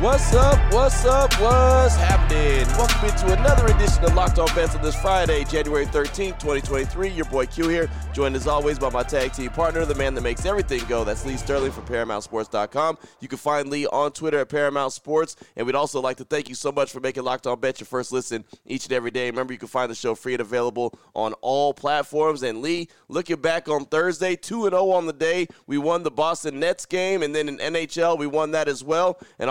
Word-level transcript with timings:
What's 0.00 0.32
up? 0.32 0.72
What's 0.72 1.04
up? 1.04 1.30
What's 1.34 1.94
happening? 1.94 2.66
Welcome 2.68 3.06
into 3.06 3.38
another 3.38 3.66
edition 3.66 4.02
of 4.02 4.14
Locked 4.14 4.38
On 4.38 4.46
Bets 4.54 4.74
on 4.74 4.80
this 4.80 4.98
Friday, 4.98 5.44
January 5.44 5.84
13th, 5.84 6.38
2023. 6.38 7.10
Your 7.10 7.26
boy 7.26 7.44
Q 7.44 7.68
here, 7.68 7.90
joined 8.14 8.34
as 8.34 8.46
always 8.46 8.78
by 8.78 8.88
my 8.88 9.02
tag 9.02 9.34
team 9.34 9.50
partner, 9.50 9.84
the 9.84 9.94
man 9.94 10.14
that 10.14 10.22
makes 10.22 10.46
everything 10.46 10.82
go. 10.88 11.04
That's 11.04 11.26
Lee 11.26 11.36
Sterling 11.36 11.72
from 11.72 11.84
ParamountSports.com. 11.84 12.96
You 13.20 13.28
can 13.28 13.36
find 13.36 13.68
Lee 13.68 13.86
on 13.88 14.12
Twitter 14.12 14.38
at 14.38 14.48
Paramount 14.48 14.94
Sports. 14.94 15.36
And 15.54 15.66
we'd 15.66 15.74
also 15.74 16.00
like 16.00 16.16
to 16.16 16.24
thank 16.24 16.48
you 16.48 16.54
so 16.54 16.72
much 16.72 16.90
for 16.90 17.00
making 17.00 17.24
Locked 17.24 17.46
On 17.46 17.60
Bets 17.60 17.80
your 17.80 17.86
first 17.86 18.10
listen 18.10 18.46
each 18.64 18.86
and 18.86 18.94
every 18.94 19.10
day. 19.10 19.26
Remember, 19.28 19.52
you 19.52 19.58
can 19.58 19.68
find 19.68 19.90
the 19.90 19.94
show 19.94 20.14
free 20.14 20.32
and 20.32 20.40
available 20.40 20.98
on 21.14 21.34
all 21.42 21.74
platforms. 21.74 22.42
And 22.42 22.62
Lee, 22.62 22.88
looking 23.08 23.36
back 23.36 23.68
on 23.68 23.84
Thursday, 23.84 24.34
2 24.34 24.62
0 24.62 24.90
on 24.92 25.04
the 25.04 25.12
day. 25.12 25.46
We 25.66 25.76
won 25.76 26.04
the 26.04 26.10
Boston 26.10 26.58
Nets 26.58 26.86
game, 26.86 27.22
and 27.22 27.34
then 27.34 27.50
in 27.50 27.58
NHL, 27.58 28.18
we 28.18 28.26
won 28.26 28.52
that 28.52 28.66
as 28.66 28.82
well. 28.82 29.18
And 29.38 29.50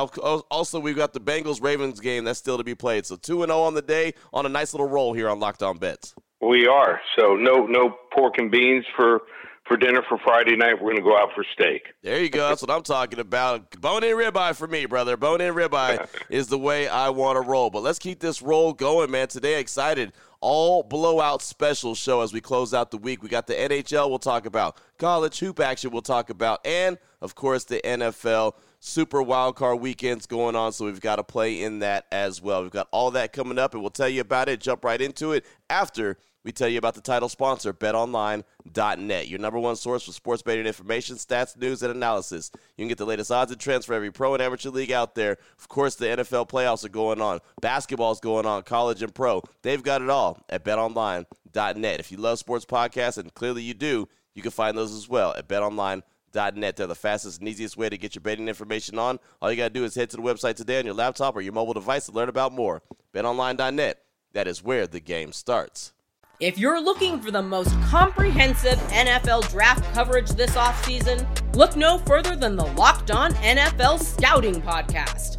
also, 0.49 0.79
we've 0.79 0.95
got 0.95 1.13
the 1.13 1.19
Bengals 1.19 1.61
Ravens 1.61 1.99
game 1.99 2.23
that's 2.23 2.39
still 2.39 2.57
to 2.57 2.63
be 2.63 2.75
played. 2.75 3.05
So 3.05 3.15
2 3.15 3.45
0 3.45 3.61
on 3.61 3.73
the 3.73 3.81
day 3.81 4.13
on 4.33 4.45
a 4.45 4.49
nice 4.49 4.73
little 4.73 4.87
roll 4.87 5.13
here 5.13 5.29
on 5.29 5.39
Locked 5.39 5.63
On 5.63 5.77
Bets. 5.77 6.15
We 6.41 6.67
are. 6.67 7.01
So 7.17 7.35
no 7.35 7.65
no 7.65 7.95
pork 8.13 8.35
and 8.37 8.49
beans 8.49 8.85
for 8.95 9.21
for 9.69 9.77
dinner 9.77 10.01
for 10.09 10.17
Friday 10.17 10.55
night. 10.55 10.73
We're 10.73 10.91
going 10.91 10.97
to 10.97 11.03
go 11.03 11.15
out 11.15 11.29
for 11.35 11.45
steak. 11.53 11.93
There 12.01 12.21
you 12.21 12.29
go. 12.29 12.49
That's 12.49 12.61
what 12.61 12.71
I'm 12.71 12.81
talking 12.81 13.19
about. 13.19 13.79
Bone 13.79 14.03
in 14.03 14.15
ribeye 14.15 14.55
for 14.55 14.67
me, 14.67 14.85
brother. 14.87 15.15
Bone 15.15 15.41
in 15.41 15.53
ribeye 15.53 16.07
is 16.29 16.47
the 16.47 16.57
way 16.57 16.87
I 16.87 17.09
want 17.09 17.35
to 17.37 17.47
roll. 17.47 17.69
But 17.69 17.83
let's 17.83 17.99
keep 17.99 18.19
this 18.19 18.41
roll 18.41 18.73
going, 18.73 19.11
man. 19.11 19.27
Today, 19.27 19.59
excited. 19.59 20.11
All 20.41 20.81
blowout 20.81 21.41
special 21.41 21.93
show 21.93 22.21
as 22.21 22.33
we 22.33 22.41
close 22.41 22.73
out 22.73 22.89
the 22.91 22.97
week. 22.97 23.21
We 23.21 23.29
got 23.29 23.45
the 23.45 23.53
NHL 23.53 24.09
we'll 24.09 24.19
talk 24.19 24.45
about, 24.45 24.79
college 24.97 25.37
hoop 25.39 25.59
action 25.59 25.91
we'll 25.91 26.01
talk 26.01 26.29
about, 26.29 26.65
and 26.65 26.97
of 27.21 27.35
course 27.35 27.65
the 27.65 27.81
NFL 27.83 28.53
super 28.79 29.21
wild 29.21 29.55
card 29.55 29.79
weekends 29.79 30.25
going 30.25 30.55
on, 30.55 30.71
so 30.71 30.85
we've 30.85 31.01
got 31.01 31.17
to 31.17 31.23
play 31.23 31.61
in 31.61 31.79
that 31.79 32.05
as 32.11 32.41
well. 32.41 32.61
We've 32.61 32.71
got 32.71 32.87
all 32.91 33.11
that 33.11 33.33
coming 33.33 33.59
up, 33.59 33.73
and 33.73 33.83
we'll 33.83 33.91
tell 33.91 34.09
you 34.09 34.21
about 34.21 34.49
it. 34.49 34.61
Jump 34.61 34.83
right 34.83 35.01
into 35.01 35.33
it 35.33 35.45
after 35.69 36.17
we 36.43 36.53
tell 36.53 36.69
you 36.69 36.77
about 36.77 36.95
the 36.95 37.01
title 37.01 37.27
sponsor, 37.27 37.73
betonline.net, 37.73 39.27
your 39.27 39.39
number 39.39 39.59
one 39.59 39.75
source 39.75 40.05
for 40.05 40.13
sports 40.13 40.41
betting 40.41 40.65
information, 40.65 41.17
stats, 41.17 41.57
news, 41.57 41.83
and 41.83 41.91
analysis. 41.93 42.49
You 42.77 42.83
can 42.83 42.87
get 42.87 42.97
the 42.97 43.05
latest 43.05 43.31
odds 43.31 43.51
and 43.51 43.59
trends 43.59 43.85
for 43.85 43.93
every 43.93 44.11
pro 44.11 44.33
and 44.33 44.41
amateur 44.41 44.69
league 44.69 44.91
out 44.91 45.15
there. 45.15 45.37
Of 45.59 45.67
course, 45.67 45.95
the 45.95 46.05
NFL 46.05 46.49
playoffs 46.49 46.85
are 46.85 46.89
going 46.89 47.19
on, 47.19 47.39
basketball's 47.61 48.21
going 48.21 48.45
on, 48.45 48.63
college 48.63 49.03
and 49.03 49.13
pro. 49.13 49.43
They've 49.63 49.83
got 49.83 50.01
it 50.01 50.09
all 50.09 50.39
at 50.49 50.63
betonline.net. 50.63 51.99
If 51.99 52.11
you 52.11 52.17
love 52.17 52.39
sports 52.39 52.65
podcasts, 52.65 53.17
and 53.17 53.33
clearly 53.33 53.63
you 53.63 53.73
do, 53.73 54.07
you 54.33 54.41
can 54.41 54.51
find 54.51 54.77
those 54.77 54.93
as 54.93 55.09
well 55.09 55.33
at 55.33 55.49
betonline.net. 55.49 56.03
They're 56.31 56.51
the 56.51 56.95
fastest 56.95 57.39
and 57.39 57.47
easiest 57.47 57.77
way 57.77 57.89
to 57.89 57.97
get 57.97 58.15
your 58.15 58.21
betting 58.21 58.47
information 58.47 58.97
on. 58.99 59.19
All 59.41 59.51
you 59.51 59.57
got 59.57 59.69
to 59.69 59.73
do 59.73 59.83
is 59.83 59.95
head 59.95 60.09
to 60.11 60.17
the 60.17 60.23
website 60.23 60.55
today 60.55 60.79
on 60.79 60.85
your 60.85 60.93
laptop 60.93 61.35
or 61.35 61.41
your 61.41 61.53
mobile 61.53 61.73
device 61.73 62.05
to 62.07 62.11
learn 62.11 62.29
about 62.29 62.51
more. 62.51 62.81
BetOnline.net. 63.13 63.99
That 64.33 64.47
is 64.47 64.63
where 64.63 64.87
the 64.87 64.99
game 64.99 65.33
starts. 65.33 65.93
If 66.39 66.57
you're 66.57 66.81
looking 66.81 67.19
for 67.19 67.31
the 67.31 67.41
most 67.41 67.73
comprehensive 67.81 68.77
NFL 68.91 69.49
draft 69.51 69.93
coverage 69.93 70.29
this 70.29 70.51
offseason, 70.51 71.27
look 71.53 71.75
no 71.75 71.97
further 71.97 72.35
than 72.35 72.55
the 72.55 72.65
Locked 72.65 73.11
On 73.11 73.33
NFL 73.33 73.99
Scouting 73.99 74.61
Podcast. 74.61 75.38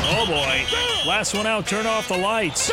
Oh 0.00 0.26
boy. 0.26 1.08
Last 1.08 1.34
one 1.34 1.46
out, 1.46 1.66
turn 1.66 1.86
off 1.86 2.08
the 2.08 2.16
lights. 2.16 2.70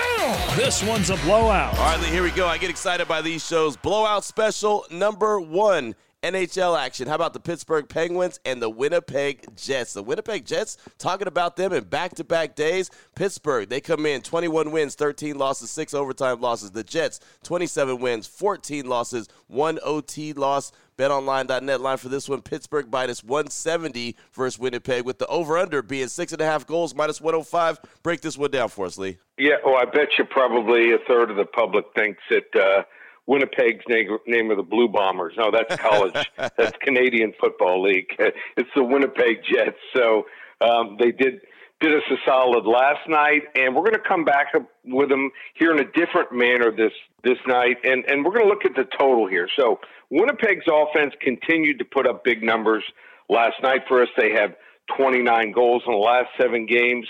This 0.55 0.83
one's 0.83 1.09
a 1.09 1.17
blowout. 1.17 1.77
All 1.77 1.97
right, 1.97 1.99
here 2.05 2.23
we 2.23 2.31
go. 2.31 2.47
I 2.47 2.57
get 2.57 2.69
excited 2.69 3.07
by 3.07 3.21
these 3.21 3.45
shows. 3.45 3.75
Blowout 3.77 4.23
special 4.23 4.85
number 4.91 5.39
one. 5.39 5.95
NHL 6.25 6.77
action. 6.77 7.07
How 7.07 7.13
about 7.13 7.33
the 7.33 7.39
Pittsburgh 7.39 7.87
Penguins 7.87 8.39
and 8.45 8.59
the 8.59 8.69
Winnipeg 8.69 9.45
Jets? 9.55 9.93
The 9.93 10.01
Winnipeg 10.01 10.43
Jets, 10.43 10.77
talking 10.97 11.27
about 11.27 11.55
them 11.55 11.71
in 11.71 11.83
back 11.83 12.15
to 12.15 12.23
back 12.23 12.55
days. 12.55 12.89
Pittsburgh, 13.15 13.69
they 13.69 13.79
come 13.79 14.07
in 14.07 14.23
21 14.23 14.71
wins, 14.71 14.95
13 14.95 15.37
losses, 15.37 15.69
6 15.69 15.93
overtime 15.93 16.41
losses. 16.41 16.71
The 16.71 16.83
Jets, 16.83 17.19
27 17.43 17.99
wins, 17.99 18.25
14 18.25 18.87
losses, 18.87 19.27
1 19.47 19.79
OT 19.83 20.33
loss. 20.33 20.71
BetOnline.net 20.97 21.81
line 21.81 21.97
for 21.97 22.07
this 22.07 22.29
one 22.29 22.41
Pittsburgh 22.41 22.89
minus 22.89 23.21
170 23.21 24.15
versus 24.31 24.57
Winnipeg, 24.57 25.03
with 25.03 25.19
the 25.19 25.27
over 25.27 25.57
under 25.57 25.81
being 25.81 26.07
6.5 26.07 26.65
goals, 26.65 26.95
minus 26.95 27.19
105. 27.19 27.81
Break 28.01 28.21
this 28.21 28.37
one 28.37 28.49
down 28.49 28.69
for 28.69 28.85
us, 28.85 28.97
Lee. 28.97 29.17
Yeah, 29.37 29.55
well, 29.65 29.75
I 29.75 29.83
bet 29.83 30.17
you 30.17 30.23
probably 30.23 30.93
a 30.93 30.97
third 30.99 31.29
of 31.29 31.37
the 31.37 31.45
public 31.45 31.85
thinks 31.93 32.23
that. 32.29 32.55
Uh, 32.55 32.83
Winnipeg's 33.27 33.83
name, 33.87 34.17
name 34.27 34.51
of 34.51 34.57
the 34.57 34.63
Blue 34.63 34.87
Bombers. 34.87 35.33
No, 35.37 35.51
that's 35.51 35.75
college. 35.81 36.13
that's 36.37 36.77
Canadian 36.81 37.33
Football 37.39 37.83
League. 37.83 38.07
It's 38.57 38.69
the 38.75 38.83
Winnipeg 38.83 39.37
Jets. 39.43 39.77
So 39.95 40.25
um, 40.61 40.97
they 40.99 41.11
did 41.11 41.41
did 41.81 41.93
us 41.93 42.03
a 42.09 42.15
solid 42.25 42.65
last 42.65 43.07
night, 43.09 43.43
and 43.55 43.75
we're 43.75 43.81
going 43.81 43.93
to 43.93 44.07
come 44.07 44.23
back 44.23 44.53
with 44.85 45.09
them 45.09 45.29
here 45.55 45.73
in 45.73 45.79
a 45.79 45.91
different 45.91 46.31
manner 46.31 46.71
this 46.71 46.93
this 47.23 47.37
night, 47.47 47.77
and 47.83 48.05
and 48.05 48.23
we're 48.23 48.31
going 48.31 48.45
to 48.45 48.49
look 48.49 48.65
at 48.65 48.75
the 48.75 48.87
total 48.97 49.27
here. 49.27 49.49
So 49.57 49.79
Winnipeg's 50.09 50.65
offense 50.71 51.13
continued 51.19 51.79
to 51.79 51.85
put 51.85 52.07
up 52.07 52.23
big 52.23 52.43
numbers 52.43 52.83
last 53.29 53.55
night 53.61 53.81
for 53.87 54.01
us. 54.01 54.09
They 54.17 54.31
have 54.31 54.55
29 54.97 55.51
goals 55.51 55.83
in 55.85 55.91
the 55.91 55.97
last 55.97 56.29
seven 56.39 56.65
games. 56.65 57.07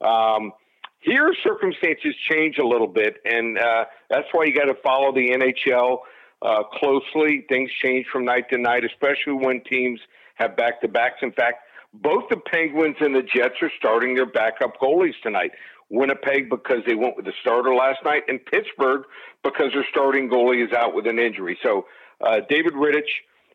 Um, 0.00 0.52
here, 1.00 1.32
circumstances 1.44 2.14
change 2.30 2.58
a 2.58 2.66
little 2.66 2.86
bit, 2.88 3.16
and 3.24 3.58
uh, 3.58 3.84
that's 4.10 4.26
why 4.32 4.44
you 4.44 4.54
got 4.54 4.66
to 4.66 4.74
follow 4.82 5.12
the 5.12 5.30
NHL 5.30 5.98
uh, 6.42 6.64
closely. 6.64 7.44
Things 7.48 7.70
change 7.82 8.06
from 8.12 8.24
night 8.24 8.50
to 8.50 8.58
night, 8.58 8.84
especially 8.84 9.34
when 9.34 9.62
teams 9.62 10.00
have 10.34 10.56
back 10.56 10.80
to 10.80 10.88
backs. 10.88 11.18
In 11.22 11.32
fact, 11.32 11.58
both 11.94 12.24
the 12.30 12.36
Penguins 12.36 12.96
and 13.00 13.14
the 13.14 13.22
Jets 13.22 13.54
are 13.62 13.70
starting 13.78 14.14
their 14.14 14.26
backup 14.26 14.78
goalies 14.80 15.14
tonight. 15.22 15.52
Winnipeg 15.90 16.50
because 16.50 16.78
they 16.86 16.94
went 16.94 17.16
with 17.16 17.24
the 17.24 17.32
starter 17.40 17.74
last 17.74 18.00
night, 18.04 18.24
and 18.28 18.44
Pittsburgh 18.44 19.04
because 19.42 19.72
their 19.72 19.86
starting 19.90 20.28
goalie 20.28 20.66
is 20.66 20.72
out 20.72 20.94
with 20.94 21.06
an 21.06 21.18
injury. 21.18 21.58
So 21.62 21.86
uh, 22.20 22.40
David 22.48 22.74
Rittich 22.74 23.08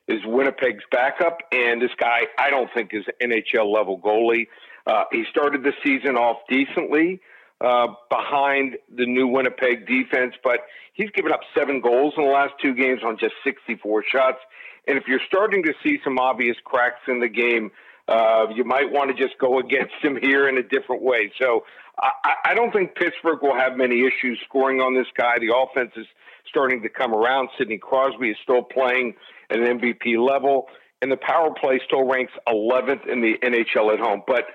is 0.07 0.19
Winnipeg's 0.25 0.83
backup, 0.91 1.39
and 1.51 1.81
this 1.81 1.91
guy 2.00 2.21
I 2.39 2.50
don't 2.50 2.69
think 2.73 2.91
is 2.94 3.03
NHL 3.21 3.71
level 3.71 4.00
goalie. 4.00 4.47
Uh, 4.88 5.03
he 5.12 5.25
started 5.29 5.63
the 5.63 5.73
season 5.83 6.15
off 6.18 6.38
decently 6.50 7.21
uh, 7.63 7.88
behind 8.10 8.75
the 8.94 9.06
new 9.06 9.27
Winnipeg 9.27 9.88
defense, 9.88 10.36
but 10.44 10.60
he's 10.94 11.10
given 11.12 11.31
up 11.31 11.39
seven 11.57 11.80
goals 11.80 12.13
in 12.18 12.24
the 12.25 12.30
last 12.30 12.54
two 12.62 12.75
games 12.75 13.01
on 13.06 13.18
just 13.18 13.33
64 13.45 14.04
shots. 14.12 14.39
And 14.86 14.98
if 14.98 15.06
you're 15.07 15.21
starting 15.25 15.63
to 15.63 15.74
see 15.81 15.98
some 16.04 16.19
obvious 16.19 16.57
cracks 16.65 17.00
in 17.07 17.21
the 17.21 17.30
game, 17.30 17.71
uh, 18.10 18.48
you 18.54 18.65
might 18.65 18.92
want 18.92 19.15
to 19.15 19.24
just 19.24 19.39
go 19.39 19.60
against 19.65 19.94
him 20.01 20.18
here 20.21 20.50
in 20.50 20.57
a 20.57 20.63
different 20.63 21.01
way. 21.01 21.31
So 21.42 21.63
I, 21.98 22.12
I 22.48 22.54
don't 22.54 22.74
think 22.74 22.95
Pittsburgh 22.95 23.42
will 23.42 23.56
have 23.56 23.77
many 23.77 24.01
issues 24.01 24.39
scoring 24.45 24.81
on 24.81 24.94
this 24.94 25.07
guy. 25.18 25.39
The 25.39 25.56
offense 25.56 25.92
is 25.95 26.06
starting 26.50 26.81
to 26.81 26.89
come 26.89 27.13
around. 27.13 27.50
Sidney 27.57 27.77
Crosby 27.77 28.31
is 28.31 28.38
still 28.44 28.62
playing 28.62 29.13
at 29.50 29.59
an 29.59 29.80
MVP 29.80 30.18
level, 30.18 30.68
and 31.01 31.09
the 31.12 31.18
power 31.18 31.54
play 31.54 31.80
still 31.86 32.04
ranks 32.04 32.33
11th 32.48 33.07
in 33.07 33.21
the 33.21 33.36
NHL 33.42 33.94
at 33.94 34.00
home. 34.00 34.21
But 34.27 34.45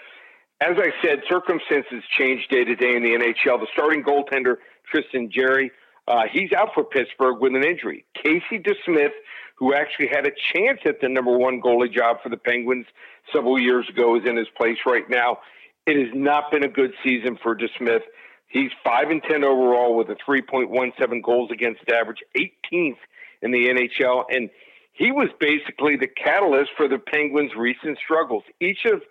as 0.60 0.76
I 0.76 0.90
said, 1.02 1.22
circumstances 1.28 2.02
change 2.16 2.48
day 2.48 2.64
to 2.64 2.74
day 2.74 2.96
in 2.96 3.02
the 3.02 3.10
NHL. 3.10 3.60
The 3.60 3.68
starting 3.72 4.02
goaltender, 4.02 4.56
Tristan 4.90 5.30
Jarry, 5.30 5.70
uh, 6.08 6.22
he's 6.30 6.52
out 6.52 6.70
for 6.74 6.84
Pittsburgh 6.84 7.38
with 7.40 7.54
an 7.54 7.64
injury. 7.64 8.04
Casey 8.14 8.58
DeSmith, 8.58 9.12
who 9.56 9.74
actually 9.74 10.08
had 10.08 10.26
a 10.26 10.32
chance 10.52 10.80
at 10.84 11.00
the 11.00 11.08
number 11.08 11.36
one 11.36 11.60
goalie 11.60 11.92
job 11.92 12.18
for 12.22 12.28
the 12.28 12.36
Penguins 12.36 12.86
several 13.32 13.58
years 13.58 13.88
ago, 13.88 14.16
is 14.16 14.22
in 14.26 14.36
his 14.36 14.48
place 14.56 14.78
right 14.86 15.08
now. 15.08 15.38
It 15.86 15.96
has 15.96 16.14
not 16.14 16.50
been 16.50 16.64
a 16.64 16.68
good 16.68 16.92
season 17.04 17.38
for 17.42 17.56
DeSmith. 17.56 18.02
He's 18.48 18.70
5 18.82 19.10
and 19.10 19.22
10 19.22 19.44
overall 19.44 19.96
with 19.96 20.08
a 20.08 20.16
3.17 20.16 21.22
goals 21.22 21.50
against 21.52 21.80
average, 21.90 22.18
18th 22.36 22.96
in 23.42 23.52
the 23.52 23.68
NHL. 23.68 24.24
And 24.30 24.50
he 24.92 25.12
was 25.12 25.28
basically 25.38 25.96
the 25.96 26.08
catalyst 26.08 26.70
for 26.76 26.88
the 26.88 26.98
Penguins' 26.98 27.52
recent 27.56 27.98
struggles. 28.02 28.42
Each 28.60 28.84
of 28.86 29.02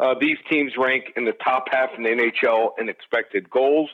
uh, 0.00 0.14
these 0.20 0.38
teams 0.50 0.72
rank 0.76 1.12
in 1.16 1.24
the 1.24 1.32
top 1.32 1.66
half 1.70 1.90
in 1.96 2.02
the 2.02 2.10
NHL 2.10 2.70
in 2.78 2.88
expected 2.88 3.48
goals, 3.50 3.90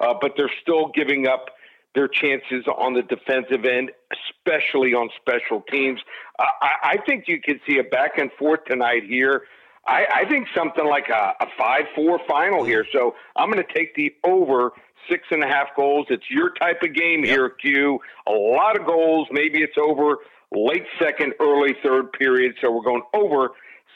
uh, 0.00 0.14
but 0.20 0.32
they're 0.36 0.50
still 0.62 0.88
giving 0.94 1.26
up 1.26 1.46
their 1.94 2.08
chances 2.08 2.66
on 2.66 2.92
the 2.92 3.02
defensive 3.02 3.64
end, 3.64 3.90
especially 4.12 4.92
on 4.92 5.08
special 5.18 5.62
teams. 5.70 5.98
Uh, 6.38 6.44
I, 6.60 6.90
I, 6.90 6.96
think 7.06 7.24
you 7.26 7.40
could 7.40 7.58
see 7.66 7.78
a 7.78 7.82
back 7.82 8.18
and 8.18 8.30
forth 8.32 8.66
tonight 8.66 9.04
here. 9.04 9.44
I, 9.86 10.04
I 10.14 10.28
think 10.28 10.46
something 10.54 10.86
like 10.86 11.08
a, 11.08 11.32
a 11.40 11.46
5 11.56 11.80
4 11.94 12.20
final 12.28 12.64
here. 12.64 12.84
So 12.92 13.14
I'm 13.34 13.50
going 13.50 13.64
to 13.64 13.74
take 13.74 13.94
the 13.94 14.14
over 14.24 14.72
six 15.08 15.22
and 15.30 15.42
a 15.42 15.46
half 15.46 15.68
goals. 15.74 16.06
It's 16.10 16.30
your 16.30 16.50
type 16.50 16.82
of 16.82 16.92
game 16.92 17.24
yep. 17.24 17.28
here, 17.28 17.48
Q. 17.48 17.98
A 18.26 18.30
lot 18.30 18.78
of 18.78 18.86
goals. 18.86 19.28
Maybe 19.30 19.62
it's 19.62 19.78
over 19.78 20.18
late 20.52 20.84
second, 21.00 21.34
early 21.40 21.74
third 21.82 22.12
period. 22.12 22.56
So 22.60 22.70
we're 22.70 22.82
going 22.82 23.02
over 23.14 23.52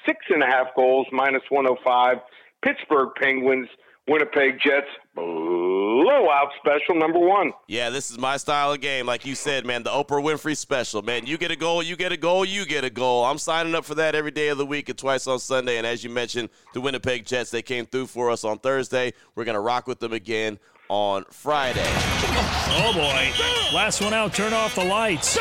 six 0.06 0.19
and 0.29 0.43
a 0.43 0.47
half 0.47 0.69
goals, 0.76 1.06
minus 1.12 1.43
105. 1.49 2.19
Pittsburgh 2.62 3.11
Penguins, 3.20 3.69
Winnipeg 4.06 4.58
Jets, 4.64 4.88
blowout 5.14 6.50
special 6.58 6.94
number 6.94 7.19
one. 7.19 7.52
Yeah, 7.69 7.91
this 7.91 8.11
is 8.11 8.19
my 8.19 8.37
style 8.37 8.73
of 8.73 8.81
game. 8.81 9.06
Like 9.06 9.25
you 9.25 9.35
said, 9.35 9.64
man, 9.64 9.82
the 9.82 9.91
Oprah 9.91 10.23
Winfrey 10.23 10.56
special, 10.56 11.00
man. 11.00 11.26
You 11.26 11.38
get 11.38 11.50
a 11.50 11.56
goal, 11.56 11.82
you 11.82 11.97
get 11.97 12.12
a 12.12 12.17
goal, 12.17 12.44
you 12.44 12.67
get 12.67 12.85
a 12.85 12.91
goal. 12.91 13.25
I'm 13.25 13.38
signing 13.38 13.75
up 13.75 13.85
for 13.85 13.94
that 13.94 14.14
every 14.14 14.31
day 14.31 14.49
of 14.49 14.58
the 14.58 14.67
week 14.67 14.88
and 14.88 14.99
twice 14.99 15.26
on 15.26 15.38
Sunday. 15.38 15.79
And 15.79 15.87
as 15.87 16.05
you 16.05 16.11
mentioned, 16.11 16.50
the 16.75 16.81
Winnipeg 16.81 17.25
Jets, 17.25 17.50
they 17.50 17.62
came 17.62 17.87
through 17.87 18.06
for 18.06 18.31
us 18.31 18.44
on 18.44 18.58
Thursday. 18.58 19.12
We're 19.35 19.44
going 19.44 19.55
to 19.55 19.61
rock 19.61 19.87
with 19.87 20.00
them 20.00 20.12
again 20.12 20.58
on 20.90 21.25
Friday. 21.31 21.87
Oh 21.87 22.90
boy. 22.92 23.75
Last 23.75 24.02
one 24.02 24.12
out, 24.12 24.34
turn 24.34 24.52
off 24.52 24.75
the 24.75 24.84
lights. 24.84 25.38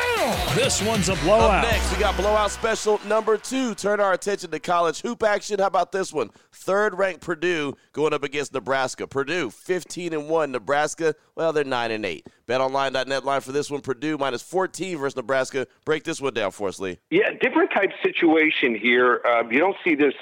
This 0.53 0.79
one's 0.83 1.09
a 1.09 1.15
blowout. 1.15 1.65
Up 1.65 1.71
next, 1.71 1.91
we 1.91 1.99
got 1.99 2.15
blowout 2.15 2.51
special 2.51 3.01
number 3.07 3.35
two. 3.35 3.73
Turn 3.73 3.99
our 3.99 4.13
attention 4.13 4.51
to 4.51 4.59
college 4.59 5.01
hoop 5.01 5.23
action. 5.23 5.59
How 5.59 5.65
about 5.65 5.91
this 5.91 6.13
one? 6.13 6.29
Third 6.51 6.95
ranked 6.95 7.21
Purdue 7.21 7.73
going 7.93 8.13
up 8.13 8.23
against 8.23 8.53
Nebraska. 8.53 9.07
Purdue 9.07 9.49
15 9.49 10.13
and 10.13 10.29
1. 10.29 10.51
Nebraska, 10.51 11.15
well, 11.35 11.51
they're 11.51 11.63
9 11.63 11.91
and 11.91 12.05
8. 12.05 12.27
BetOnline.net 12.47 13.25
line 13.25 13.41
for 13.41 13.51
this 13.51 13.71
one. 13.71 13.81
Purdue 13.81 14.19
minus 14.19 14.43
14 14.43 14.99
versus 14.99 15.15
Nebraska. 15.15 15.65
Break 15.83 16.03
this 16.03 16.21
one 16.21 16.35
down 16.35 16.51
for 16.51 16.67
us, 16.67 16.79
Lee. 16.79 16.99
Yeah, 17.09 17.31
different 17.41 17.71
type 17.71 17.89
situation 18.03 18.75
here. 18.75 19.21
Uh, 19.25 19.43
you 19.49 19.57
don't 19.57 19.77
see 19.83 19.95
this 19.95 20.13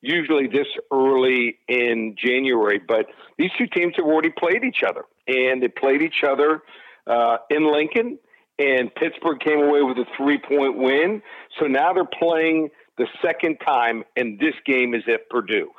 usually 0.00 0.46
this 0.46 0.66
early 0.92 1.58
in 1.68 2.16
January. 2.16 2.80
But 2.86 3.06
these 3.36 3.50
two 3.58 3.66
teams 3.66 3.94
have 3.96 4.06
already 4.06 4.30
played 4.30 4.64
each 4.64 4.82
other, 4.86 5.04
and 5.26 5.62
they 5.62 5.68
played 5.68 6.02
each 6.02 6.22
other 6.26 6.62
uh, 7.06 7.38
in 7.50 7.70
Lincoln, 7.70 8.18
and 8.58 8.94
Pittsburgh 8.94 9.40
came 9.40 9.60
away 9.60 9.82
with 9.82 9.98
a 9.98 10.06
three 10.16 10.38
point 10.38 10.76
win. 10.76 11.22
So 11.58 11.66
now 11.66 11.92
they're 11.92 12.04
playing 12.04 12.70
the 12.96 13.06
second 13.22 13.58
time, 13.64 14.04
and 14.16 14.38
this 14.38 14.54
game 14.66 14.94
is 14.94 15.02
at 15.08 15.28
Purdue. 15.30 15.70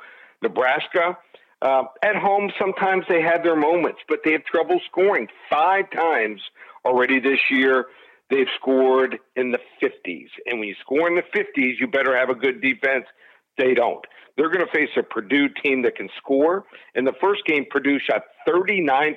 Nebraska. 0.42 1.18
Uh, 1.62 1.82
at 2.02 2.16
home, 2.16 2.50
sometimes 2.58 3.04
they 3.06 3.20
have 3.20 3.42
their 3.42 3.56
moments, 3.56 3.98
but 4.08 4.20
they 4.24 4.32
have 4.32 4.42
trouble 4.44 4.80
scoring. 4.90 5.28
Five 5.50 5.90
times 5.90 6.40
already 6.86 7.20
this 7.20 7.38
year, 7.50 7.84
they've 8.30 8.46
scored 8.58 9.18
in 9.36 9.50
the 9.50 9.58
50s. 9.82 10.28
And 10.46 10.58
when 10.58 10.68
you 10.68 10.74
score 10.80 11.06
in 11.06 11.16
the 11.16 11.38
50s, 11.38 11.74
you 11.78 11.86
better 11.86 12.16
have 12.16 12.30
a 12.30 12.34
good 12.34 12.62
defense 12.62 13.04
they 13.60 13.74
don't. 13.74 14.04
They're 14.36 14.48
going 14.48 14.64
to 14.64 14.72
face 14.72 14.88
a 14.96 15.02
Purdue 15.02 15.48
team 15.62 15.82
that 15.82 15.96
can 15.96 16.08
score. 16.16 16.64
In 16.94 17.04
the 17.04 17.12
first 17.20 17.44
game, 17.44 17.66
Purdue 17.70 17.98
shot 17.98 18.22
39% 18.48 19.16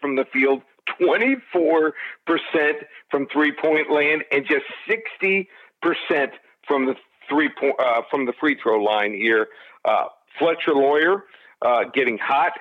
from 0.00 0.16
the 0.16 0.24
field, 0.32 0.62
24% 1.00 1.92
from 3.10 3.26
three 3.32 3.52
point 3.52 3.90
land, 3.90 4.24
and 4.32 4.44
just 4.44 4.64
60% 4.88 5.46
from 6.66 6.86
the 6.86 6.94
three 7.28 7.50
point 7.58 7.74
uh, 7.78 8.02
from 8.10 8.26
the 8.26 8.32
free 8.40 8.56
throw 8.60 8.82
line 8.82 9.14
here. 9.14 9.46
Uh, 9.84 10.06
Fletcher 10.38 10.74
Loyer 10.74 11.24
uh, 11.62 11.84
getting 11.94 12.18
hot. 12.18 12.52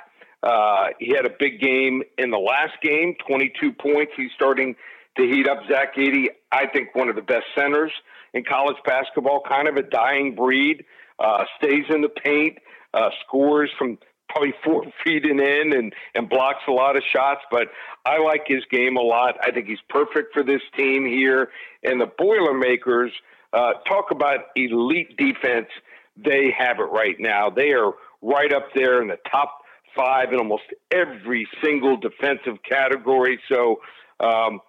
Uh, 0.43 0.89
he 0.99 1.15
had 1.15 1.25
a 1.25 1.31
big 1.39 1.59
game 1.59 2.03
in 2.17 2.29
the 2.29 2.37
last 2.37 2.73
game, 2.81 3.15
22 3.27 3.71
points. 3.73 4.11
He's 4.15 4.31
starting 4.35 4.75
to 5.17 5.23
heat 5.23 5.47
up 5.47 5.59
Zach 5.69 5.95
Edey. 5.95 6.27
I 6.51 6.67
think 6.67 6.93
one 6.93 7.09
of 7.09 7.15
the 7.15 7.21
best 7.21 7.45
centers 7.55 7.91
in 8.33 8.43
college 8.43 8.77
basketball, 8.85 9.41
kind 9.47 9.67
of 9.67 9.77
a 9.77 9.83
dying 9.83 10.35
breed 10.35 10.85
uh, 11.19 11.45
stays 11.57 11.85
in 11.89 12.01
the 12.01 12.09
paint, 12.09 12.57
uh, 12.93 13.09
scores 13.25 13.69
from 13.77 13.97
probably 14.29 14.53
four 14.63 14.83
feet 15.03 15.25
and 15.25 15.39
in 15.39 15.73
and, 15.73 15.93
and 16.15 16.29
blocks 16.29 16.63
a 16.67 16.71
lot 16.71 16.95
of 16.95 17.03
shots. 17.11 17.41
But 17.51 17.67
I 18.05 18.19
like 18.19 18.43
his 18.47 18.63
game 18.71 18.97
a 18.97 19.01
lot. 19.01 19.35
I 19.41 19.51
think 19.51 19.67
he's 19.67 19.81
perfect 19.89 20.33
for 20.33 20.43
this 20.43 20.61
team 20.77 21.05
here. 21.05 21.49
And 21.83 21.99
the 21.99 22.09
Boilermakers, 22.17 23.11
uh, 23.53 23.73
talk 23.87 24.11
about 24.11 24.39
elite 24.55 25.15
defense. 25.17 25.67
They 26.17 26.53
have 26.57 26.79
it 26.79 26.89
right 26.91 27.15
now. 27.19 27.49
They 27.49 27.71
are 27.71 27.93
right 28.21 28.51
up 28.51 28.69
there 28.73 29.01
in 29.01 29.07
the 29.07 29.19
top 29.31 29.59
five 29.95 30.33
in 30.33 30.39
almost 30.39 30.63
every 30.91 31.47
single 31.63 31.97
defensive 31.97 32.57
category. 32.67 33.39
So, 33.51 33.81
um, 34.19 34.59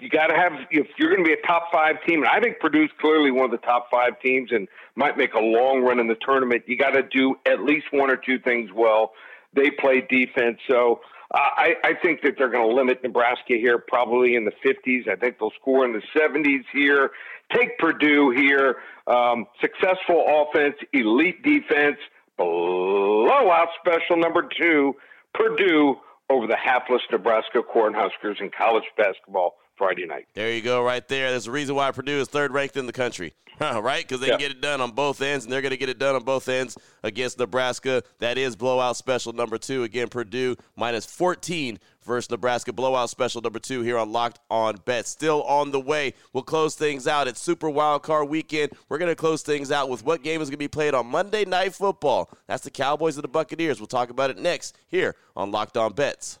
you 0.00 0.08
got 0.08 0.28
to 0.28 0.34
have 0.34 0.52
if 0.70 0.86
you're 0.98 1.10
going 1.10 1.24
to 1.24 1.28
be 1.28 1.34
a 1.34 1.46
top 1.46 1.70
five 1.72 1.96
team, 2.06 2.22
and 2.22 2.28
I 2.28 2.40
think 2.40 2.60
Purdue's 2.60 2.90
clearly 3.00 3.30
one 3.30 3.44
of 3.44 3.50
the 3.50 3.58
top 3.66 3.88
five 3.90 4.20
teams 4.20 4.50
and 4.52 4.68
might 4.94 5.16
make 5.16 5.34
a 5.34 5.40
long 5.40 5.82
run 5.82 5.98
in 5.98 6.06
the 6.06 6.16
tournament. 6.20 6.62
You 6.66 6.76
got 6.76 6.90
to 6.90 7.02
do 7.02 7.36
at 7.46 7.62
least 7.64 7.86
one 7.90 8.10
or 8.10 8.16
two 8.16 8.38
things 8.38 8.70
well. 8.74 9.12
They 9.54 9.70
play 9.70 10.06
defense, 10.08 10.58
so 10.68 11.00
uh, 11.30 11.38
I, 11.38 11.74
I 11.84 11.94
think 12.02 12.22
that 12.22 12.34
they're 12.38 12.50
going 12.50 12.68
to 12.68 12.74
limit 12.74 13.02
Nebraska 13.02 13.54
here, 13.54 13.78
probably 13.78 14.34
in 14.34 14.44
the 14.44 14.52
50s. 14.64 15.08
I 15.08 15.16
think 15.16 15.38
they'll 15.38 15.52
score 15.60 15.84
in 15.84 15.92
the 15.92 16.02
70s 16.16 16.64
here. 16.72 17.10
Take 17.54 17.78
Purdue 17.78 18.30
here. 18.30 18.76
Um, 19.06 19.46
successful 19.60 20.24
offense, 20.28 20.76
elite 20.92 21.42
defense, 21.42 21.96
blowout 22.36 23.68
special 23.80 24.16
number 24.16 24.46
two. 24.58 24.94
Purdue 25.34 25.96
over 26.30 26.46
the 26.46 26.56
hapless 26.56 27.02
Nebraska 27.10 27.62
Cornhuskers 27.62 28.40
in 28.40 28.50
college 28.50 28.84
basketball 28.96 29.56
Friday 29.78 30.04
night. 30.04 30.26
There 30.34 30.52
you 30.52 30.60
go, 30.60 30.82
right 30.82 31.06
there. 31.08 31.30
There's 31.30 31.46
a 31.46 31.52
reason 31.52 31.76
why 31.76 31.90
Purdue 31.92 32.20
is 32.20 32.28
third 32.28 32.52
ranked 32.52 32.76
in 32.76 32.86
the 32.86 32.92
country, 32.92 33.34
right? 33.60 34.02
Because 34.02 34.20
they 34.20 34.26
yep. 34.26 34.38
can 34.38 34.48
get 34.48 34.56
it 34.56 34.60
done 34.60 34.80
on 34.80 34.90
both 34.90 35.22
ends, 35.22 35.44
and 35.44 35.52
they're 35.52 35.62
going 35.62 35.70
to 35.70 35.76
get 35.76 35.88
it 35.88 35.98
done 35.98 36.16
on 36.16 36.24
both 36.24 36.48
ends 36.48 36.76
against 37.02 37.38
Nebraska. 37.38 38.02
That 38.18 38.36
is 38.36 38.56
blowout 38.56 38.96
special 38.96 39.32
number 39.32 39.56
two. 39.56 39.84
Again, 39.84 40.08
Purdue 40.08 40.56
minus 40.76 41.06
14 41.06 41.78
versus 42.02 42.30
Nebraska. 42.30 42.72
Blowout 42.72 43.08
special 43.08 43.40
number 43.40 43.60
two 43.60 43.82
here 43.82 43.96
on 43.96 44.10
Locked 44.10 44.40
On 44.50 44.76
Bet. 44.84 45.06
Still 45.06 45.44
on 45.44 45.70
the 45.70 45.80
way. 45.80 46.14
We'll 46.32 46.42
close 46.42 46.74
things 46.74 47.06
out. 47.06 47.28
It's 47.28 47.40
Super 47.40 47.70
Wild 47.70 48.02
Card 48.02 48.28
Weekend. 48.28 48.72
We're 48.88 48.98
going 48.98 49.12
to 49.12 49.16
close 49.16 49.42
things 49.42 49.70
out 49.70 49.88
with 49.88 50.04
what 50.04 50.24
game 50.24 50.42
is 50.42 50.48
going 50.48 50.56
to 50.56 50.58
be 50.58 50.68
played 50.68 50.94
on 50.94 51.06
Monday 51.06 51.44
Night 51.44 51.74
Football. 51.74 52.30
That's 52.48 52.64
the 52.64 52.70
Cowboys 52.70 53.16
and 53.16 53.24
the 53.24 53.28
Buccaneers. 53.28 53.78
We'll 53.78 53.86
talk 53.86 54.10
about 54.10 54.30
it 54.30 54.38
next 54.38 54.76
here 54.88 55.14
on 55.36 55.52
Locked 55.52 55.76
On 55.76 55.92
Bets. 55.92 56.40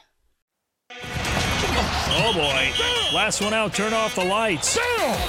Oh 2.13 2.33
boy. 2.33 3.15
Last 3.15 3.41
one 3.41 3.53
out, 3.53 3.73
turn 3.73 3.93
off 3.93 4.15
the 4.15 4.23
lights. 4.23 4.77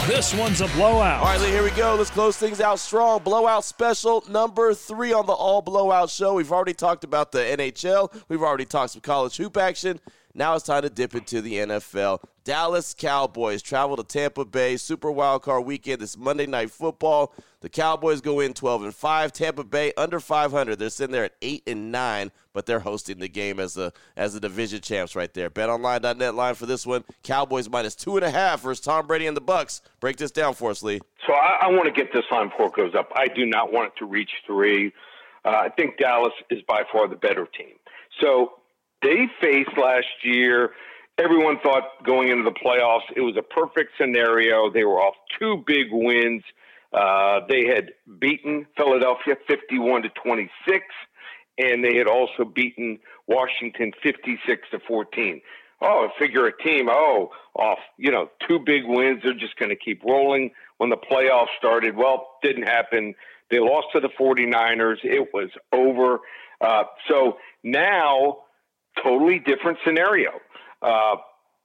This 0.07 0.35
one's 0.35 0.61
a 0.61 0.69
blowout. 0.69 1.21
All 1.21 1.27
right, 1.27 1.41
Lee, 1.41 1.49
here 1.49 1.63
we 1.63 1.71
go. 1.71 1.95
Let's 1.95 2.11
close 2.11 2.37
things 2.37 2.61
out 2.61 2.79
strong. 2.79 3.23
Blowout 3.23 3.65
special 3.65 4.25
number 4.29 4.75
three 4.75 5.13
on 5.13 5.27
the 5.27 5.33
All 5.33 5.63
Blowout 5.63 6.11
Show. 6.11 6.35
We've 6.35 6.53
already 6.53 6.75
talked 6.75 7.05
about 7.05 7.33
the 7.33 7.39
NHL, 7.39 8.13
we've 8.29 8.43
already 8.43 8.65
talked 8.65 8.93
some 8.93 9.01
college 9.01 9.37
hoop 9.37 9.57
action. 9.57 10.01
Now 10.35 10.55
it's 10.55 10.65
time 10.65 10.83
to 10.83 10.91
dip 10.91 11.15
into 11.15 11.43
the 11.43 11.55
NFL. 11.55 12.25
Dallas 12.45 12.95
Cowboys 12.95 13.63
travel 13.63 13.97
to 13.97 14.03
Tampa 14.03 14.45
Bay 14.45 14.77
Super 14.77 15.13
Wild 15.13 15.43
Card 15.43 15.67
Weekend. 15.67 16.01
This 16.01 16.17
Monday 16.17 16.47
Night 16.47 16.71
Football. 16.71 17.35
The 17.61 17.69
Cowboys 17.69 18.21
go 18.21 18.41
in 18.41 18.55
12 18.55 18.85
and 18.85 18.95
5. 18.95 19.33
Tampa 19.33 19.63
Bay 19.63 19.93
under 19.97 20.19
500. 20.19 20.79
They're 20.79 20.91
sitting 20.91 21.13
there 21.13 21.25
at 21.25 21.35
8 21.43 21.63
and 21.67 21.93
9, 21.93 22.33
but 22.53 22.67
they're 22.67 22.81
hosting 22.81 23.19
the 23.19 23.29
game 23.29 23.61
as 23.61 23.77
a 23.77 23.93
as 24.17 24.33
the 24.33 24.41
division 24.41 24.81
champs 24.81 25.15
right 25.15 25.33
there. 25.35 25.51
BetOnline.net 25.51 26.35
line 26.35 26.55
for 26.55 26.67
this 26.67 26.87
one. 26.87 27.05
Cowboys 27.23 27.69
minus 27.69 27.95
two 27.95 28.17
and 28.17 28.25
a 28.25 28.31
half 28.31 28.63
versus 28.63 28.85
Tom 28.85 29.07
Brady 29.07 29.27
and 29.27 29.37
the 29.37 29.43
Bucs. 29.43 29.83
Break 30.01 30.17
this 30.17 30.31
down 30.31 30.55
for 30.55 30.71
us, 30.71 30.83
Lee. 30.83 31.01
So 31.27 31.35
I, 31.35 31.67
I 31.67 31.67
want 31.69 31.85
to 31.85 31.93
get 31.93 32.13
this 32.13 32.25
line 32.31 32.49
before 32.49 32.69
it 32.69 32.75
goes 32.75 32.95
up. 32.95 33.13
I 33.15 33.29
do 33.29 33.45
not 33.45 33.73
want 33.73 33.89
it 33.89 33.99
to 33.99 34.07
reach 34.07 34.31
three. 34.47 34.93
Uh, 35.45 35.51
I 35.51 35.69
think 35.69 35.99
Dallas 35.99 36.33
is 36.51 36.63
by 36.67 36.85
far 36.91 37.07
the 37.07 37.17
better 37.17 37.47
team. 37.47 37.75
So 38.21 38.55
they 39.03 39.29
faced 39.41 39.77
last 39.77 40.07
year. 40.23 40.71
Everyone 41.19 41.59
thought 41.63 41.85
going 42.05 42.29
into 42.29 42.45
the 42.45 42.53
playoffs 42.53 43.03
it 43.15 43.21
was 43.21 43.37
a 43.37 43.43
perfect 43.43 43.93
scenario. 44.01 44.71
They 44.71 44.85
were 44.85 45.01
off 45.01 45.15
two 45.39 45.63
big 45.67 45.89
wins. 45.91 46.43
Uh, 46.93 47.41
they 47.49 47.67
had 47.67 47.93
beaten 48.19 48.67
Philadelphia 48.77 49.35
51 49.47 50.03
to 50.03 50.09
26, 50.11 50.85
and 51.59 51.85
they 51.85 51.97
had 51.97 52.07
also 52.07 52.45
beaten 52.45 52.99
Washington 53.27 53.93
56 54.03 54.69
to 54.71 54.79
14. 54.87 55.41
Oh, 55.81 56.09
figure 56.19 56.47
a 56.47 56.63
team, 56.63 56.89
oh, 56.89 57.31
off, 57.57 57.79
you 57.99 58.11
know, 58.13 58.31
two 58.47 58.61
big 58.61 58.83
wins. 58.87 59.21
They're 59.23 59.35
just 59.35 59.57
going 59.59 59.71
to 59.71 59.77
keep 59.77 60.05
rolling. 60.05 60.53
When 60.79 60.91
the 60.91 60.97
playoffs 60.97 61.49
started, 61.59 61.97
well, 61.97 62.29
didn't 62.43 62.69
happen. 62.69 63.15
They 63.51 63.59
lost 63.59 63.89
to 63.95 64.01
the 64.01 64.09
49ers. 64.09 64.99
It 65.03 65.29
was 65.33 65.51
over. 65.73 66.21
Uh, 66.61 66.85
so 67.09 67.39
now, 67.65 68.39
totally 69.03 69.39
different 69.39 69.79
scenario. 69.85 70.31
Uh, 70.81 71.17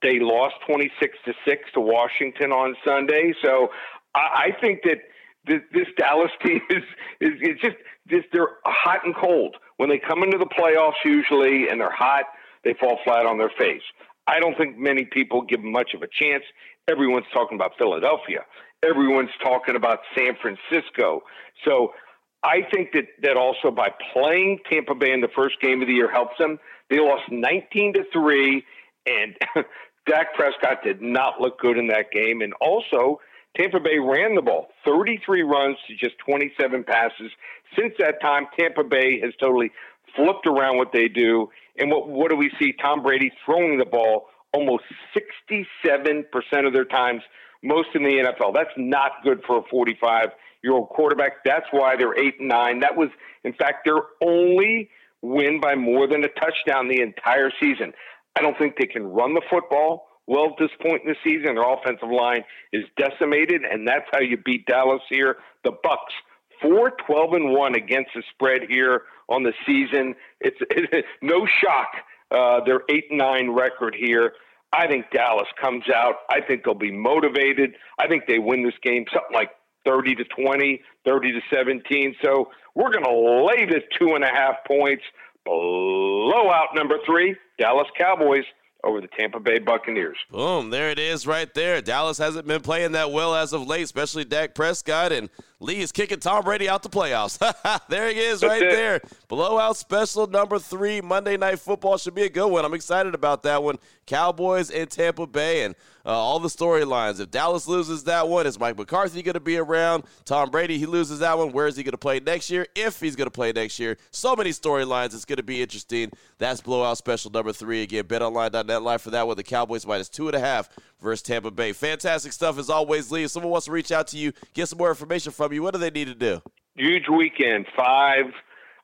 they 0.02 0.20
lost 0.20 0.54
26 0.66 1.18
to 1.24 1.32
6 1.46 1.62
to 1.74 1.80
Washington 1.80 2.52
on 2.52 2.76
Sunday. 2.84 3.34
So 3.42 3.68
I, 4.14 4.52
I 4.56 4.60
think 4.60 4.80
that 4.84 4.98
this, 5.46 5.60
this 5.72 5.86
Dallas 5.96 6.30
team 6.44 6.60
is, 6.70 6.84
is, 7.20 7.32
is 7.40 7.60
just, 7.60 7.76
just, 8.08 8.26
they're 8.32 8.56
hot 8.64 9.00
and 9.04 9.14
cold. 9.14 9.56
When 9.76 9.88
they 9.88 9.98
come 9.98 10.22
into 10.22 10.38
the 10.38 10.46
playoffs, 10.46 11.04
usually, 11.04 11.68
and 11.68 11.80
they're 11.80 11.90
hot, 11.90 12.24
they 12.64 12.74
fall 12.80 12.98
flat 13.04 13.26
on 13.26 13.38
their 13.38 13.52
face. 13.58 13.82
I 14.26 14.40
don't 14.40 14.56
think 14.58 14.76
many 14.76 15.04
people 15.04 15.42
give 15.42 15.62
them 15.62 15.72
much 15.72 15.94
of 15.94 16.02
a 16.02 16.08
chance. 16.08 16.44
Everyone's 16.88 17.26
talking 17.32 17.56
about 17.56 17.72
Philadelphia. 17.78 18.40
Everyone's 18.84 19.30
talking 19.42 19.74
about 19.74 20.00
San 20.16 20.34
Francisco. 20.40 21.22
So 21.64 21.92
I 22.42 22.62
think 22.72 22.92
that, 22.92 23.06
that 23.22 23.36
also 23.36 23.70
by 23.70 23.88
playing 24.12 24.60
Tampa 24.70 24.94
Bay 24.94 25.12
in 25.12 25.20
the 25.20 25.28
first 25.34 25.60
game 25.60 25.82
of 25.82 25.88
the 25.88 25.94
year 25.94 26.10
helps 26.10 26.38
them. 26.38 26.58
They 26.88 27.00
lost 27.00 27.24
19 27.30 27.94
to 27.94 28.04
3, 28.12 28.64
and 29.06 29.36
Dak 30.06 30.34
Prescott 30.34 30.82
did 30.84 31.02
not 31.02 31.40
look 31.40 31.58
good 31.58 31.76
in 31.76 31.88
that 31.88 32.10
game. 32.12 32.40
And 32.40 32.52
also, 32.60 33.20
Tampa 33.56 33.80
Bay 33.80 33.98
ran 33.98 34.34
the 34.34 34.42
ball 34.42 34.68
33 34.86 35.42
runs 35.42 35.76
to 35.88 35.96
just 35.96 36.16
27 36.24 36.84
passes. 36.84 37.32
Since 37.76 37.94
that 37.98 38.20
time, 38.20 38.46
Tampa 38.58 38.84
Bay 38.84 39.20
has 39.20 39.32
totally 39.40 39.70
flipped 40.14 40.46
around 40.46 40.78
what 40.78 40.92
they 40.92 41.08
do. 41.08 41.48
And 41.76 41.90
what, 41.90 42.08
what 42.08 42.30
do 42.30 42.36
we 42.36 42.50
see? 42.58 42.72
Tom 42.72 43.02
Brady 43.02 43.32
throwing 43.44 43.78
the 43.78 43.84
ball 43.84 44.26
almost 44.52 44.84
67% 45.14 46.66
of 46.66 46.72
their 46.72 46.84
times, 46.84 47.22
most 47.62 47.88
in 47.94 48.02
the 48.02 48.10
NFL. 48.10 48.54
That's 48.54 48.70
not 48.76 49.12
good 49.22 49.42
for 49.46 49.58
a 49.58 49.62
45 49.70 50.28
year 50.62 50.72
old 50.72 50.88
quarterback. 50.88 51.44
That's 51.44 51.66
why 51.70 51.96
they're 51.96 52.18
8 52.18 52.40
and 52.40 52.48
9. 52.48 52.80
That 52.80 52.96
was, 52.96 53.08
in 53.44 53.52
fact, 53.52 53.84
their 53.84 54.00
only 54.22 54.90
win 55.22 55.60
by 55.60 55.74
more 55.74 56.06
than 56.06 56.24
a 56.24 56.28
touchdown 56.28 56.88
the 56.88 57.00
entire 57.00 57.50
season. 57.60 57.92
I 58.36 58.42
don't 58.42 58.56
think 58.58 58.76
they 58.78 58.86
can 58.86 59.06
run 59.06 59.34
the 59.34 59.42
football 59.50 60.06
well 60.26 60.46
at 60.46 60.58
this 60.58 60.70
point 60.80 61.02
in 61.04 61.08
the 61.08 61.16
season. 61.24 61.56
Their 61.56 61.72
offensive 61.72 62.10
line 62.10 62.44
is 62.72 62.84
decimated, 62.96 63.62
and 63.62 63.88
that's 63.88 64.06
how 64.12 64.20
you 64.20 64.36
beat 64.36 64.66
Dallas 64.66 65.02
here. 65.08 65.36
The 65.64 65.72
Bucs, 65.72 66.14
4 66.62 66.92
12 67.06 67.32
and 67.32 67.52
1 67.52 67.74
against 67.74 68.10
the 68.14 68.22
spread 68.34 68.62
here 68.68 69.02
on 69.28 69.42
the 69.42 69.52
season. 69.66 70.14
It's, 70.40 70.58
it's 70.70 71.08
no 71.22 71.46
shock. 71.64 71.88
Uh, 72.30 72.62
their 72.64 72.82
8 72.90 73.04
9 73.10 73.50
record 73.50 73.96
here. 73.98 74.34
I 74.70 74.86
think 74.86 75.06
Dallas 75.10 75.48
comes 75.60 75.84
out. 75.94 76.16
I 76.30 76.42
think 76.42 76.62
they'll 76.64 76.74
be 76.74 76.92
motivated. 76.92 77.74
I 77.98 78.06
think 78.06 78.24
they 78.28 78.38
win 78.38 78.64
this 78.64 78.74
game 78.82 79.06
something 79.12 79.34
like 79.34 79.50
30 79.88 80.16
to 80.16 80.24
20, 80.24 80.82
30 81.06 81.32
to 81.32 81.40
17. 81.52 82.16
So 82.22 82.50
we're 82.74 82.92
going 82.92 83.04
to 83.04 83.46
lay 83.46 83.64
this 83.64 83.82
two 83.98 84.14
and 84.14 84.24
a 84.24 84.28
half 84.28 84.56
points. 84.66 85.02
Blowout 85.44 86.68
number 86.74 86.96
three, 87.06 87.34
Dallas 87.58 87.88
Cowboys 87.96 88.44
over 88.84 89.00
the 89.00 89.08
Tampa 89.08 89.40
Bay 89.40 89.58
Buccaneers. 89.58 90.18
Boom, 90.30 90.70
there 90.70 90.90
it 90.90 90.98
is 90.98 91.26
right 91.26 91.52
there. 91.54 91.80
Dallas 91.80 92.18
hasn't 92.18 92.46
been 92.46 92.60
playing 92.60 92.92
that 92.92 93.10
well 93.10 93.34
as 93.34 93.52
of 93.52 93.66
late, 93.66 93.82
especially 93.82 94.24
Dak 94.24 94.54
Prescott, 94.54 95.10
and 95.10 95.28
Lee 95.58 95.80
is 95.80 95.90
kicking 95.90 96.20
Tom 96.20 96.44
Brady 96.44 96.68
out 96.68 96.82
the 96.82 96.88
playoffs. 96.88 97.38
there 97.88 98.08
he 98.08 98.20
is 98.20 98.44
right 98.44 98.60
there. 98.60 99.00
Blowout 99.26 99.76
special 99.76 100.26
number 100.28 100.58
three. 100.58 101.00
Monday 101.00 101.36
Night 101.36 101.58
Football 101.58 101.98
should 101.98 102.14
be 102.14 102.22
a 102.22 102.28
good 102.28 102.48
one. 102.48 102.64
I'm 102.64 102.74
excited 102.74 103.14
about 103.14 103.42
that 103.42 103.62
one. 103.62 103.78
Cowboys 104.06 104.70
and 104.70 104.88
Tampa 104.88 105.26
Bay 105.26 105.64
and 105.64 105.74
uh, 106.08 106.12
all 106.12 106.40
the 106.40 106.48
storylines. 106.48 107.20
If 107.20 107.30
Dallas 107.30 107.68
loses 107.68 108.04
that 108.04 108.28
one, 108.28 108.46
is 108.46 108.58
Mike 108.58 108.78
McCarthy 108.78 109.22
going 109.22 109.34
to 109.34 109.40
be 109.40 109.58
around? 109.58 110.04
Tom 110.24 110.50
Brady, 110.50 110.78
he 110.78 110.86
loses 110.86 111.18
that 111.18 111.36
one. 111.36 111.52
Where 111.52 111.66
is 111.66 111.76
he 111.76 111.82
going 111.82 111.92
to 111.92 111.98
play 111.98 112.18
next 112.18 112.50
year? 112.50 112.66
If 112.74 112.98
he's 112.98 113.14
going 113.14 113.26
to 113.26 113.30
play 113.30 113.52
next 113.52 113.78
year. 113.78 113.98
So 114.10 114.34
many 114.34 114.50
storylines. 114.50 115.12
It's 115.12 115.26
going 115.26 115.36
to 115.36 115.42
be 115.42 115.60
interesting. 115.60 116.10
That's 116.38 116.62
blowout 116.62 116.96
special 116.96 117.30
number 117.30 117.52
three. 117.52 117.82
Again, 117.82 118.04
betonline.net 118.04 118.82
live 118.82 119.02
for 119.02 119.10
that 119.10 119.26
one. 119.26 119.36
The 119.36 119.42
Cowboys 119.42 119.86
minus 119.86 120.08
two 120.08 120.28
and 120.28 120.34
a 120.34 120.40
half 120.40 120.70
versus 120.98 121.20
Tampa 121.20 121.50
Bay. 121.50 121.72
Fantastic 121.72 122.32
stuff 122.32 122.58
as 122.58 122.70
always, 122.70 123.12
Lee. 123.12 123.24
If 123.24 123.30
someone 123.30 123.52
wants 123.52 123.66
to 123.66 123.72
reach 123.72 123.92
out 123.92 124.06
to 124.08 124.16
you, 124.16 124.32
get 124.54 124.66
some 124.68 124.78
more 124.78 124.88
information 124.88 125.30
from 125.30 125.52
you, 125.52 125.62
what 125.62 125.74
do 125.74 125.78
they 125.78 125.90
need 125.90 126.06
to 126.06 126.14
do? 126.14 126.40
Huge 126.74 127.08
weekend. 127.10 127.66
Five 127.76 128.32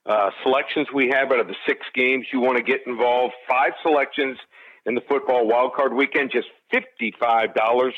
uh, 0.04 0.28
selections 0.42 0.88
we 0.92 1.08
have 1.08 1.32
out 1.32 1.40
of 1.40 1.46
the 1.46 1.56
six 1.66 1.86
games 1.94 2.26
you 2.34 2.40
want 2.40 2.58
to 2.58 2.62
get 2.62 2.80
involved. 2.86 3.32
Five 3.48 3.72
selections 3.82 4.36
in 4.86 4.94
the 4.94 5.00
football 5.08 5.46
wildcard 5.46 5.96
weekend, 5.96 6.30
just 6.32 6.48
$55. 6.72 7.88
As 7.88 7.92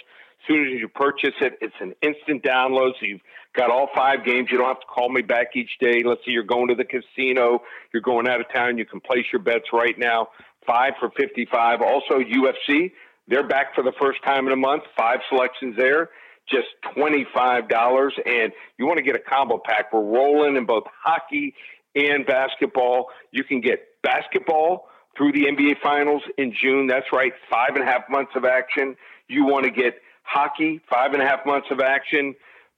soon 0.47 0.66
as 0.66 0.81
you 0.81 0.88
purchase 0.88 1.35
it, 1.40 1.55
it's 1.61 1.75
an 1.81 1.95
instant 2.02 2.43
download. 2.43 2.93
So 3.00 3.07
you've 3.07 3.21
got 3.57 3.71
all 3.71 3.88
five 3.95 4.25
games. 4.25 4.49
You 4.50 4.59
don't 4.59 4.69
have 4.69 4.81
to 4.81 4.87
call 4.87 5.09
me 5.09 5.23
back 5.23 5.57
each 5.57 5.71
day. 5.81 6.02
Let's 6.05 6.21
say 6.25 6.33
you're 6.33 6.45
going 6.45 6.69
to 6.69 6.75
the 6.75 6.85
casino, 6.85 7.62
you're 7.93 8.02
going 8.02 8.28
out 8.28 8.40
of 8.40 8.47
town, 8.55 8.78
you 8.78 8.85
can 8.85 9.00
place 9.00 9.25
your 9.33 9.43
bets 9.43 9.66
right 9.73 9.99
now. 9.99 10.28
Five 10.66 10.95
for 11.00 11.11
55. 11.16 11.81
Also, 11.81 12.19
UFC, 12.21 12.93
they're 13.28 13.47
back 13.47 13.75
for 13.75 13.83
the 13.83 13.93
first 14.00 14.19
time 14.25 14.47
in 14.47 14.52
a 14.52 14.57
month. 14.57 14.83
Five 14.97 15.21
selections 15.28 15.76
there, 15.76 16.11
just 16.49 16.66
$25. 16.97 18.11
And 18.25 18.52
you 18.78 18.87
want 18.87 18.99
to 18.99 19.02
get 19.02 19.16
a 19.16 19.21
combo 19.21 19.61
pack. 19.64 19.93
We're 19.93 20.02
rolling 20.02 20.57
in 20.57 20.66
both 20.66 20.85
hockey 21.02 21.55
and 21.95 22.26
basketball. 22.26 23.07
You 23.33 23.43
can 23.43 23.61
get 23.61 23.81
basketball 24.02 24.88
through 25.16 25.32
the 25.32 25.44
NBA 25.44 25.80
Finals 25.82 26.23
in 26.38 26.54
June. 26.61 26.87
That's 26.87 27.06
right, 27.12 27.32
five 27.50 27.70
and 27.75 27.82
a 27.82 27.87
half 27.87 28.02
months 28.08 28.32
of 28.35 28.44
action. 28.44 28.96
You 29.28 29.44
want 29.44 29.64
to 29.64 29.70
get 29.70 29.94
hockey, 30.23 30.80
five 30.90 31.12
and 31.12 31.23
a 31.23 31.26
half 31.26 31.44
months 31.46 31.68
of 31.70 31.80
action. 31.80 32.35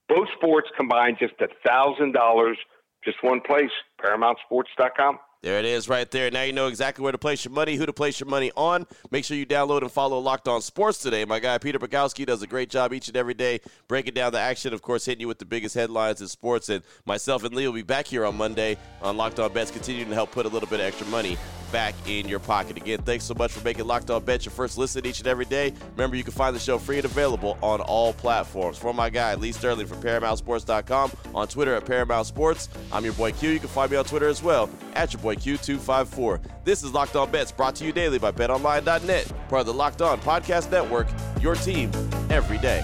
Both 0.07 0.29
sports 0.35 0.69
combined, 0.75 1.17
just 1.19 1.33
a 1.41 1.47
thousand 1.65 2.13
dollars, 2.13 2.57
just 3.03 3.17
one 3.23 3.41
place, 3.41 3.71
ParamountSports.com. 4.03 5.19
There 5.41 5.57
it 5.57 5.63
is 5.63 5.87
right 5.87 6.09
there. 6.11 6.29
Now 6.29 6.43
you 6.43 6.51
know 6.51 6.67
exactly 6.67 7.01
where 7.01 7.13
to 7.13 7.17
place 7.17 7.45
your 7.45 7.53
money, 7.53 7.75
who 7.75 7.85
to 7.85 7.93
place 7.93 8.19
your 8.19 8.27
money 8.27 8.51
on. 8.57 8.85
Make 9.09 9.23
sure 9.23 9.37
you 9.37 9.45
download 9.45 9.83
and 9.83 9.91
follow 9.91 10.19
Locked 10.19 10.49
On 10.49 10.61
Sports 10.61 10.97
today. 10.97 11.23
My 11.23 11.39
guy 11.39 11.57
Peter 11.59 11.79
Bukowski 11.79 12.25
does 12.25 12.41
a 12.41 12.47
great 12.47 12.69
job 12.69 12.91
each 12.91 13.07
and 13.07 13.15
every 13.15 13.33
day 13.33 13.61
breaking 13.87 14.15
down 14.15 14.33
the 14.33 14.39
action, 14.39 14.73
of 14.73 14.81
course, 14.81 15.05
hitting 15.05 15.21
you 15.21 15.29
with 15.29 15.39
the 15.39 15.45
biggest 15.45 15.75
headlines 15.75 16.19
in 16.19 16.27
sports. 16.27 16.67
And 16.67 16.83
myself 17.05 17.45
and 17.45 17.55
Lee 17.55 17.65
will 17.67 17.73
be 17.73 17.83
back 17.83 18.05
here 18.05 18.25
on 18.25 18.35
Monday 18.35 18.77
on 19.01 19.15
Locked 19.15 19.39
On 19.39 19.53
Bets, 19.53 19.71
continuing 19.71 20.09
to 20.09 20.15
help 20.15 20.31
put 20.31 20.45
a 20.45 20.49
little 20.49 20.67
bit 20.67 20.81
of 20.81 20.87
extra 20.87 21.07
money 21.07 21.37
back 21.71 21.95
in 22.07 22.27
your 22.27 22.39
pocket. 22.39 22.77
Again, 22.77 23.01
thanks 23.03 23.25
so 23.25 23.33
much 23.33 23.51
for 23.51 23.63
making 23.63 23.85
Locked 23.85 24.09
On 24.09 24.23
Bets 24.23 24.45
your 24.45 24.51
first 24.51 24.77
listen 24.77 25.05
each 25.05 25.19
and 25.19 25.27
every 25.27 25.45
day. 25.45 25.73
Remember, 25.95 26.15
you 26.15 26.23
can 26.23 26.33
find 26.33 26.55
the 26.55 26.59
show 26.59 26.77
free 26.77 26.97
and 26.97 27.05
available 27.05 27.57
on 27.61 27.81
all 27.81 28.13
platforms. 28.13 28.77
For 28.77 28.93
my 28.93 29.09
guy, 29.09 29.35
Lee 29.35 29.51
Sterling 29.51 29.87
from 29.87 30.01
ParamountSports.com, 30.01 31.11
on 31.33 31.47
Twitter 31.47 31.75
at 31.75 31.85
Paramount 31.85 32.27
Sports. 32.27 32.69
I'm 32.91 33.03
your 33.03 33.13
boy 33.13 33.31
Q. 33.31 33.49
You 33.49 33.59
can 33.59 33.69
find 33.69 33.91
me 33.91 33.97
on 33.97 34.05
Twitter 34.05 34.27
as 34.27 34.43
well, 34.43 34.69
at 34.95 35.13
your 35.13 35.21
boy 35.21 35.35
Q254. 35.35 36.41
This 36.63 36.83
is 36.83 36.93
Locked 36.93 37.15
On 37.15 37.29
Bets, 37.29 37.51
brought 37.51 37.75
to 37.75 37.85
you 37.85 37.91
daily 37.91 38.19
by 38.19 38.31
BetOnline.net, 38.31 39.31
part 39.49 39.61
of 39.61 39.65
the 39.65 39.73
Locked 39.73 40.01
On 40.01 40.19
Podcast 40.19 40.71
Network, 40.71 41.07
your 41.41 41.55
team 41.55 41.91
every 42.29 42.57
day. 42.57 42.83